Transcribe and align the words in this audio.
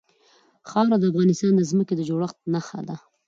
خاوره 0.69 0.97
د 0.99 1.03
افغانستان 1.11 1.51
د 1.55 1.61
ځمکې 1.71 1.93
د 1.95 2.01
جوړښت 2.09 2.37
نښه 2.53 2.79
ده. 2.87 2.95